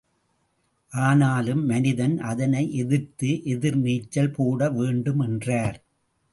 ஆனாலும் 0.93 1.65
மனிதன் 1.65 2.19
அதனை 2.21 2.63
எதிர்த்து 2.73 3.43
எதிர் 3.45 3.77
நீச்சல் 3.77 4.31
போட 4.31 4.69
வேண்டும் 4.69 5.19
என்றார். 5.19 5.79